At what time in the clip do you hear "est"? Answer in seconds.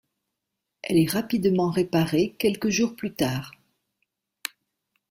0.97-1.11